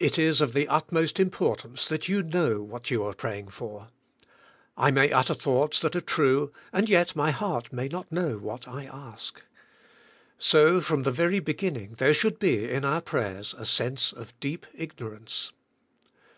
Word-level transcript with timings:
It 0.00 0.18
is 0.18 0.40
of 0.40 0.54
the 0.54 0.66
utmost 0.66 1.20
importance 1.20 1.88
that 1.88 2.08
you 2.08 2.22
know 2.22 2.62
what 2.62 2.90
you 2.90 3.02
are 3.04 3.12
praying 3.12 3.48
for. 3.48 3.88
I 4.78 4.90
may 4.90 5.12
utter 5.12 5.34
thoughts 5.34 5.78
that 5.80 5.94
are 5.94 6.00
true 6.00 6.54
and 6.72 6.88
yet 6.88 7.14
my 7.14 7.26
94 7.26 7.34
THK 7.34 7.34
SPIRITUAL 7.34 7.50
I.IFK. 7.50 7.52
heart 7.52 7.72
may 7.74 7.88
not 7.88 8.10
know 8.12 8.38
what 8.38 8.66
I 8.66 8.84
ask. 8.86 9.42
So, 10.38 10.80
from 10.80 11.02
the 11.02 11.12
very 11.12 11.40
beginning 11.40 11.96
there 11.98 12.14
should 12.14 12.38
be 12.38 12.66
in 12.70 12.86
our 12.86 13.02
prayers 13.02 13.54
a 13.58 13.66
sense 13.66 14.10
of 14.14 14.32
deep 14.40 14.64
ignorance. 14.72 15.52